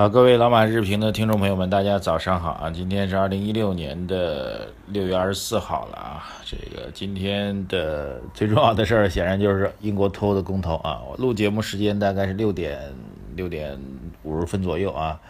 [0.00, 2.70] 好，各位老马日评的听众朋友们，大家早上好啊！
[2.70, 6.24] 今天是二零一六年的六月二十四号了啊。
[6.42, 11.02] 这个今天的最重要的事儿，显然就是英国脱欧的公投啊。
[11.06, 12.80] 我录节目时间大概是六点
[13.36, 13.78] 六点
[14.22, 15.20] 五十分左右啊。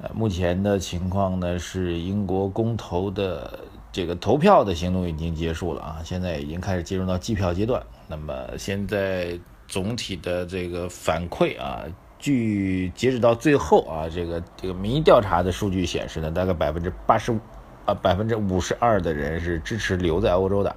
[0.00, 3.58] 呃，目前的情况呢是英国公投的
[3.90, 7.82] 这个投票的行动已经结束了啊，现在已经开始进入到计票阶段。
[8.06, 9.36] 那么现在
[9.66, 11.82] 总体的这个反馈啊。
[12.18, 17.38] 据截止到最后啊，这个这个民意调查的数据显示呢，大概百分之八十五
[17.84, 20.74] 啊，百分之五十二的人是支持留在欧洲的，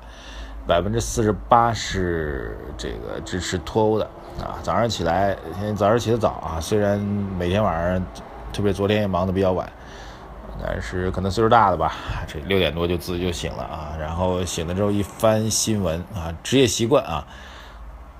[0.67, 4.05] 百分之四十八是这个支持脱欧的
[4.39, 4.59] 啊。
[4.61, 8.05] 早上起来，现在早上起得早啊，虽然每天晚上，
[8.51, 9.67] 特别昨天也忙得比较晚，
[10.61, 11.95] 但是可能岁数大了吧，
[12.27, 17.25] 这六点多就自己就醒了啊，然后醒了之后一翻新闻啊，职业习惯啊。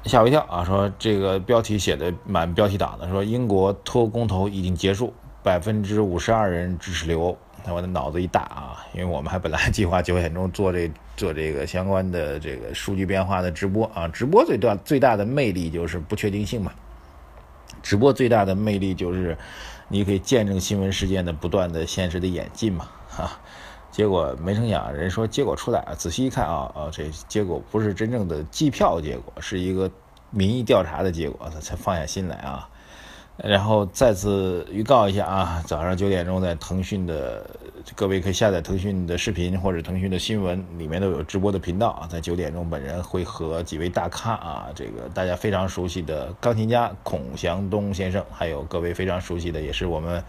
[0.05, 0.64] 吓我一跳啊！
[0.64, 7.38] 说这个标题写的满标题党的，说英国脱公投已经结束，百分之五十二人支持留欧。
[7.66, 14.08] 那我的脑子一大啊，因为我们还本来计划九点钟做这做这个相关的这个数据变化的直播啊。
[14.08, 16.72] 直播最大最大的魅力就是不确定性嘛。
[17.83, 19.38] 直播最大的魅力就是
[19.89, 23.39] 你可以见证新闻事件的不断的现实的演进嘛，哈。
[23.92, 29.90] 结果没成想，人说结果出来啊，仔细一看啊啊，这结果不是真正的计票结果，是一个
[30.30, 32.70] 民意调查的结果，他才放下心来啊。
[33.42, 37.50] 然后再次预告一下啊，早上九点钟在腾讯的
[37.95, 50.23] 各位可以下载腾讯的视频或者腾讯的新闻里面都有直播的频道啊，在九点钟本人会和几位大咖啊，这个大家非常熟悉的钢琴家孔祥东先生，还有各位非常熟悉的也是我们。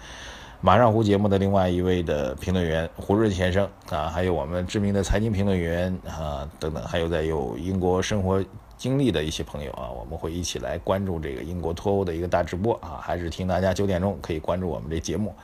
[0.63, 8.45] 马上湖节目的另外一位的评论员胡润先生啊，还有我们知名的财经评论员啊等等，还有在有英国生活
[8.77, 15.35] 经历的一些朋友啊，我们会一起来关注这个英国脱欧的一个大直播啊，还是听大家九点钟可以关注我们这节目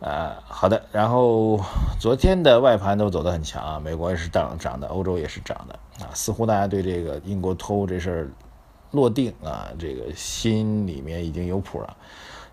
[0.00, 0.36] 啊。
[0.44, 1.60] 好的，然后
[2.00, 8.28] 昨天的外盘都走得很强啊，美国也是涨涨的，欧洲也是涨的啊，似乎大家对这个英国脱欧这事儿
[8.90, 11.96] 落定啊，这个心里面已经有谱了。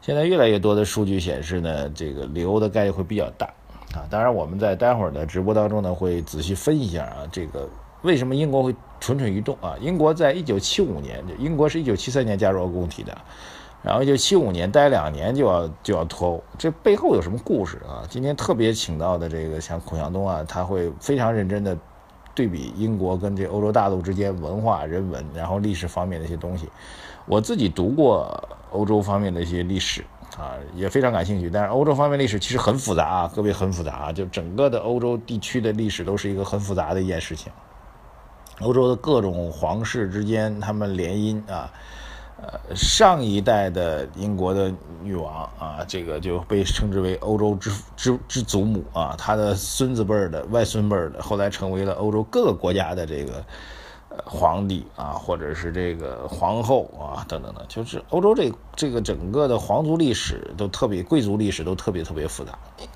[0.06, 3.48] 现在越来越多的数据显示呢，这个留欧的概率会比较大
[3.96, 4.06] 啊。
[4.08, 7.68] 当然，我们在待会儿的直播当中呢，会仔细分一下啊，这个
[8.04, 9.76] 为什么英国会蠢蠢欲动啊？
[9.82, 13.18] 英国在一九七五年，英国是一九七三年加入欧共体的，
[13.82, 18.06] 然后一九七五年待两年就要就要脱欧，这背后有什么故事啊？
[18.08, 21.76] 今天特别请到的这个像孔祥东啊，他会非常认真的
[22.36, 26.70] 对比英国跟这欧洲大陆之间文化、人文，然后历史方面的一些东西。
[27.26, 30.04] 我自己读过欧洲方面的一些历史
[30.38, 31.50] 啊，也非常感兴趣。
[31.50, 37.52] 但是欧洲方面历史其实很复杂啊，各位很复杂啊，就整个的欧洲地区的历史都是一个很复杂的一件事情。
[38.60, 41.72] 欧洲的各种皇室之间他们联姻啊，
[42.42, 44.72] 呃，上一代的英国的
[45.02, 53.44] 女王啊，这个就被称之为欧洲之之之祖母啊，她的孙子辈儿的、外孙辈儿的，后来成为了欧洲各个国家的这个。
[54.24, 62.54] 皇帝啊，或者是这个皇后啊，等等的，就是欧洲这这个整个的皇族历史都特别，贵族历史都特别特别复杂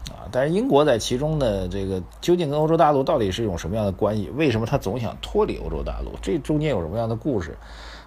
[0.09, 0.29] 啊。
[0.31, 4.29] 但是英国在其中呢，这个究竟跟欧洲大陆到底是一种什么样的关系？
[4.35, 6.11] 为什么他总想脱离欧洲大陆？
[6.21, 7.57] 这中间有什么样的故事？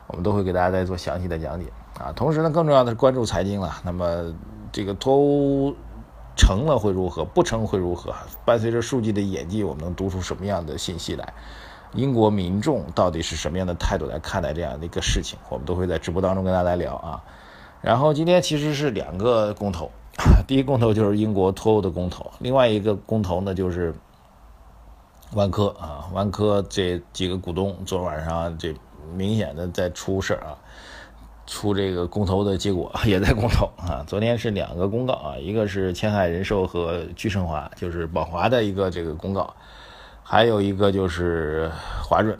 [0.07, 1.67] 我们都会给大家再做详细的讲解
[1.99, 2.13] 啊。
[2.13, 3.73] 同时呢，更重要的是关注财经了。
[3.85, 4.35] 那么
[4.71, 5.75] 这个脱欧
[6.37, 7.25] 成了会如何？
[7.25, 8.13] 不成会如何？
[8.45, 11.33] 伴随着数据的演进，我们能读出什么样的信息来？
[11.95, 15.39] 英国民众到底是什么样的态度来看待这样的一个事情？
[15.51, 17.23] 我们都会在直播当中跟大家来聊啊。
[17.81, 19.91] 然后今天其实是两个公投，
[20.47, 23.95] 第一公投就是英国脱欧的公投，另外一个公投呢就是
[25.35, 28.75] 万科啊，万科这几个股东昨晚上这
[29.15, 30.57] 明显的在出事啊，
[31.47, 34.05] 出这个公投的结果 也在公投啊。
[34.07, 39.55] 昨天是两个公告啊，一个是千海人寿和聚盛华，就是宝华的一个这个公告。
[40.25, 41.71] 还有一个就是
[42.03, 42.39] 华润，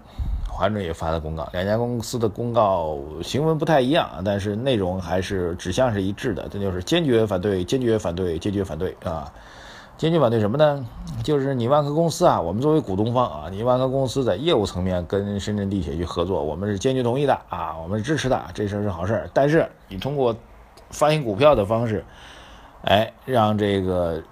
[0.49, 9.31] 华润也发了公告，两家公司的公告行文不太一样，但是内容还是指向是一致的，这就是坚决反对，坚决反对，坚决反对啊！
[9.99, 10.85] 坚决反对什么呢？
[11.23, 19.31] 就是你万科公司啊，我们作为股东方啊，你万科公司在业务层面跟深圳地铁去合作，我们是坚决同意的啊，我们是支持的，这事儿是好事儿。
[19.35, 20.35] 但是你通过
[20.91, 22.05] 发行股票的方式，
[22.85, 24.23] 哎，让这个。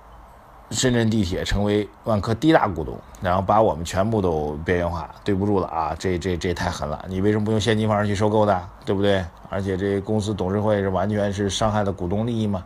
[0.71, 5.97] 深圳地铁成为万科第一大股东，然后把我们全部都边缘化，对不住了啊！
[5.99, 7.05] 这这这太狠了！
[7.09, 8.63] 你为什么不用现金方式去收购呢？
[8.87, 9.25] 对不对？
[9.49, 12.65] 而且这公司董事会是完全是伤害了股东利益吗？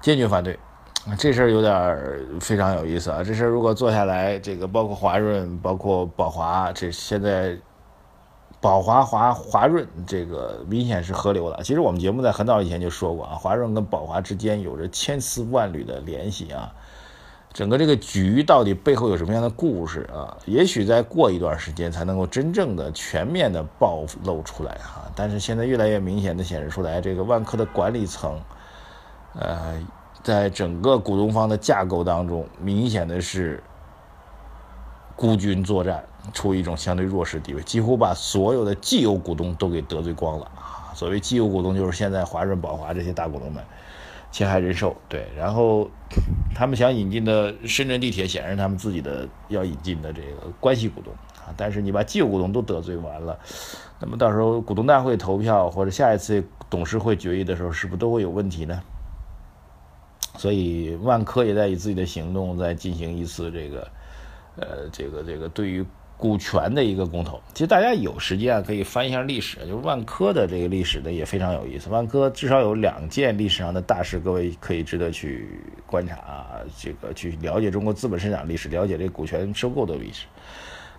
[0.00, 0.56] 坚决反对！
[1.18, 3.24] 这事儿有点非常有意思啊！
[3.24, 7.58] 这事儿如果做下来，这个包括华润、包括宝华，这现在
[8.60, 11.60] 宝华、华华润这个明显是合流了。
[11.64, 16.72] 其实我们节目在很早以前就说过啊，华润跟宝华之间有着千丝万缕的联系啊。
[17.52, 20.36] 整个这个局到底背后有什么样的故事啊？
[20.46, 25.02] 也许再过一段时间才能够真正的全面的暴露出来哈。
[25.14, 28.40] 但是现在越来越明显的显示出来，这个万科的管理层，
[29.38, 29.78] 呃，
[30.22, 33.62] 在整个股东方的架构当中，明显的是
[35.14, 36.02] 孤军作战，
[36.32, 40.94] 处于一种相对弱势地位，几乎把所有的既有股东都给得罪光了啊。
[40.94, 43.62] 所谓既有股东，就是现在华润、宝华这些大股东们。
[44.32, 45.88] 青海人寿对，然后
[46.54, 51.54] 他们想引进的深圳地铁，显然他们自己的要引进的这个关系股东啊。
[51.56, 53.38] 但是你把既有股东都得罪完了，
[54.00, 58.82] 那么到时候股东大会投票或者下一次董事会决议的时候，是不是都会有问题呢？
[60.38, 63.88] 所以万科也在以自己的行动在进行一次这个，
[64.56, 65.86] 呃，这个这个对于。
[66.22, 71.90] 股权的一个公投，其实大家有时间啊，可以翻一下历史，就是万科的这个历史呢也非常有意思。
[71.90, 75.48] 万科至少有两件历史上的大事，各位可以值得去
[75.84, 76.46] 观察啊，
[76.78, 80.26] 这个去了解中国资本市场历史，了解这个股权收购的历史。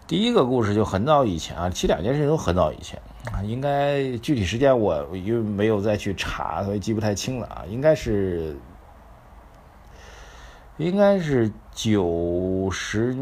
[0.06, 8.58] 第一个故事就很早以前啊，其实两件事都很早以前啊，应该具体时间我因为没有再去查，所以记不太清了啊，应该是
[10.76, 13.16] 应该是九十。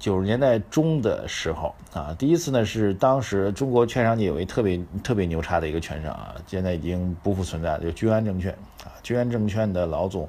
[0.00, 8.50] 九十年代中的时候啊，第一次呢是当时中国券商界有一特别特别牛叉的一个券商啊，现在已经不复存在了，就君安证券
[8.82, 10.26] 啊，君安证券的老总，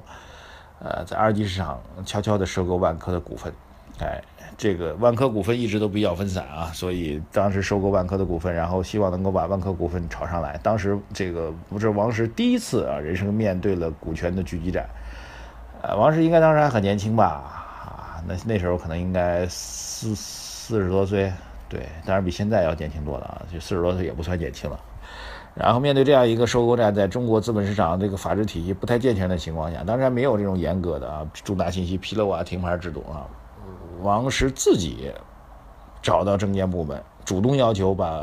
[0.78, 3.50] 呃，在二级市场悄悄的收购万科的股份，
[3.98, 4.20] 哎，
[4.58, 10.60] 这个万科股份一直都比较分散啊，所以当时收购万科的股份，然后希望能够把万科股份炒上来。
[10.62, 14.86] 当时这个不是王石第一次啊，人生面对了股权的狙击战，
[15.80, 17.61] 呃，王石应该当时还很年轻吧。
[18.26, 21.32] 那那时候可能应该四四十多岁，
[21.68, 24.78] 对，当然比现在要年轻多了啊，就四十多岁也不算年轻了。
[25.54, 33.28] 然后面对这样一个收购战，在中国资本市场这个法治体系不太健全的情况下，当然没有这种严格的啊重大信息披露啊停牌制度啊，
[34.00, 35.12] 王石自己
[36.00, 38.22] 找到证监部门，主动要求把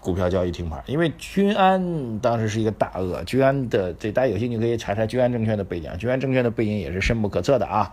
[0.00, 7.92] 股票交易停牌，因为君安当时是一个大鳄，君安的这大家有兴趣可以查查君安证券的背景，君安证券的背景也是深不可测的啊。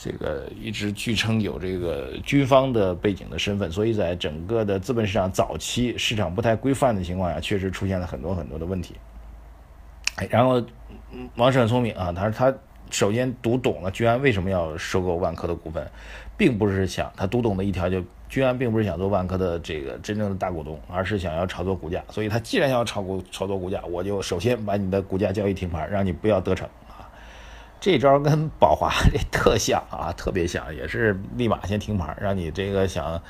[0.00, 8.94] 这个一直据称有这个军方的背景的身份，所以在整个的资本市场早期市场不太规范的情况下，确实出现了很多很多的问题。
[10.14, 10.62] 哎，然后
[11.34, 12.56] 王石很聪明啊，他说他
[12.90, 15.84] 首先读懂了君安为什么要收购万科的股份，
[16.36, 22.02] 并不是想他读懂的一条就君安并不是想做万科的这个真正的大股东，而是想要炒作股价。
[22.08, 26.68] 所以他既然要炒股炒作股价，我就首先把你的股价交易停牌，让你不要得逞。
[27.80, 33.20] 这招跟宝华 这特像啊，特别像，也是立马先停牌，让你这个想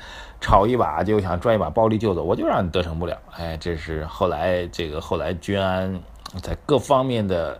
[0.41, 3.17] 炒一把就想赚一把暴利就走，我就让你得逞不了。
[3.35, 6.01] 哎，这是后来这个后来君安
[6.41, 7.59] 在各方面的，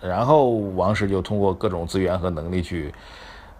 [0.00, 2.92] 然后王石就通过各种资源和能力去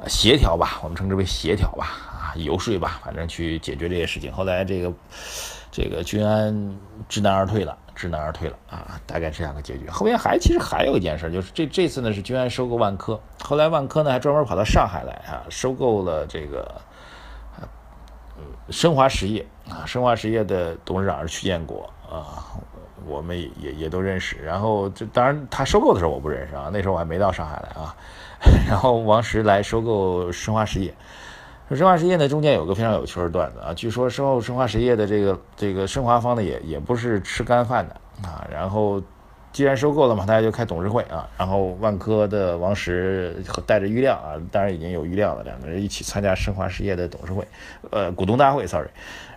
[0.07, 4.33] 协调吧，我们称之为协调吧，啊，游说吧，反正去解决这些事情。
[4.33, 4.93] 后来这个
[5.71, 6.79] 这个君安
[7.09, 7.77] 知难而退了。
[8.03, 9.89] 知难而退了啊，大概这样的结局。
[9.89, 16.81] 后面还其实还有一件事，就是这这次呢是君安收购万科，后来万科呢还专门跑到上海来啊，收购了这个
[18.71, 22.43] 申华实业啊，申华实业的董事长是曲建国啊，
[23.07, 24.37] 我们也也都认识。
[24.39, 27.95] 然后这当然他收购的时候我不认识啊，那时候我还没到上海来啊。
[28.69, 30.93] 然后王石来收购申华实业。
[31.77, 33.73] 申华实业呢，中间有个非常有趣的段子啊。
[33.75, 37.95] 据说申后申华实业的这个这个申华方呢，也也不是吃干饭的
[38.29, 38.47] 啊。
[38.53, 39.03] 然后
[39.53, 41.29] 既然收购了嘛，大家就开董事会啊。
[41.39, 43.37] 然后万科的王石
[43.67, 47.47] 带着郁亮啊，当然已经有郁亮了，两个人一起参加申华实业的董事会，
[47.91, 48.89] 呃，股东大会，sorry。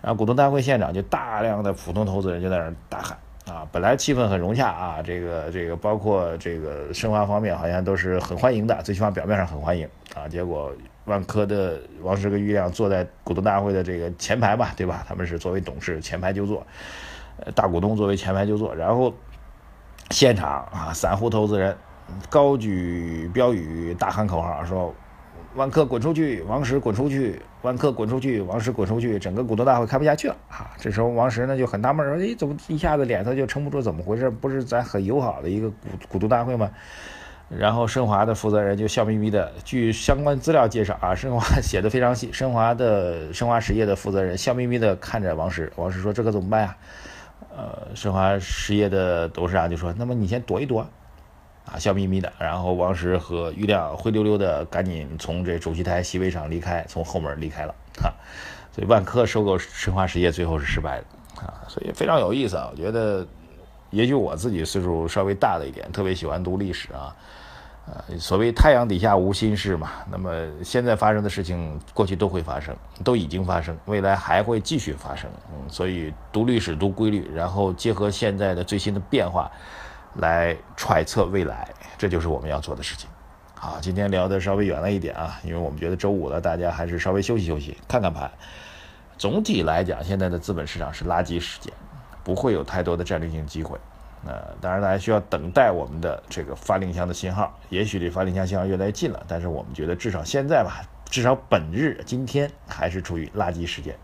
[0.02, 10.28] 然后股东大会现场就大量的普通投资人就在那儿大喊啊，本来气氛很融洽啊，这个这个包括这个申华方面好像都是很欢迎的，最起码表面上很欢迎啊。
[10.28, 10.72] 结果。
[11.06, 15.06] 万科的王石跟郁亮坐在股东大会的这个前排吧，对吧？
[15.08, 16.66] 他们是作为董事前排就坐，
[17.38, 18.76] 呃，大股东作为前排就坐。
[18.76, 19.14] 然后
[20.10, 21.78] 现场啊，散户投资人
[22.30, 24.94] 高举标语，大喊口号，说
[25.54, 30.72] ：“万科滚出去，王石滚出去，万科滚出去，王石滚出去。”整个股东大会开不下去了啊！
[30.78, 33.82] 这时候王石呢就很纳闷，说：“哎，怎么一下子脸色就撑不住？
[33.82, 34.30] 怎么回事？
[34.30, 35.76] 不是咱很友好的一个股
[36.10, 36.72] 股东大会吗？”
[37.50, 42.32] 然后申华的负责人就笑眯眯的，据相关资料介绍啊，申华写的非常细。
[42.34, 46.76] 申华的申华实业的负责人笑眯眯的看着王石，王石说：“这可怎么办呀？”
[47.56, 50.88] 呃，申华实业的董事长就说：“那么你先躲一躲。”
[51.66, 52.32] 啊，笑眯眯的。
[52.38, 57.74] 然后王石和于亮灰溜溜的赶紧从这主席台席位上离开，从后门离开了。
[58.02, 58.14] 哈，
[58.72, 61.06] 所以万科收购申华实业最后是失败的
[61.42, 62.70] 啊，所以非常有意思啊。
[62.72, 63.26] 我觉得，
[63.96, 67.16] 也许我自己岁数稍微大了一点，特别喜欢读历史啊。
[67.88, 70.30] 呃，所谓太阳底下无新事嘛，那么
[70.64, 72.76] 现在发生的事情，过去都会发生，
[73.06, 75.30] 都已经发生，未来还会继续发生。
[75.50, 79.50] 嗯，所以读历史、读规律，然后结合现在的最新的变化，
[80.16, 83.08] 来揣测未来，这就是我们要做的事情。
[83.54, 88.30] 好，今天聊的稍微远了一点啊，因为我们觉得周五了，大家还是稍微休息休息，看看盘。
[89.18, 91.72] 总体来讲，现在的资本市场是垃圾时间，
[92.26, 93.78] 不会有太多的战略性机会。
[94.28, 97.58] 呃，当然，大家需要等待我们的这个发令枪的信号。
[97.70, 103.96] 也许离发令枪信号越来越近了，但是我们觉得至少现在吧，至少本日今天还是处于垃圾时间。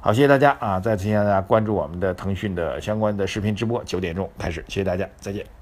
[0.00, 0.80] 好，谢谢大家啊！
[0.80, 5.59] 再次谢谢大家关注我们的腾讯的相关的视频直播，九点钟开始，谢谢大家，再见。